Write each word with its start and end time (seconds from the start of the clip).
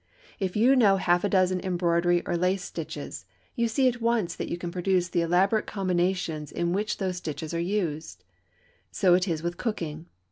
If 0.39 0.55
you 0.55 0.75
know 0.75 0.97
half 0.97 1.23
a 1.23 1.29
dozen 1.29 1.59
embroidery 1.63 2.25
or 2.25 2.35
lace 2.35 2.63
stitches, 2.63 3.27
you 3.55 3.67
see 3.67 3.87
at 3.87 4.01
once 4.01 4.35
that 4.35 4.49
you 4.49 4.57
can 4.57 4.71
produce 4.71 5.09
the 5.09 5.21
elaborate 5.21 5.67
combinations 5.67 6.51
in 6.51 6.73
which 6.73 6.97
those 6.97 7.17
stitches 7.17 7.53
are 7.53 7.59
used. 7.59 8.23
So 8.89 9.13
it 9.13 9.27
is 9.27 9.43
with 9.43 9.57
cooking. 9.57 10.07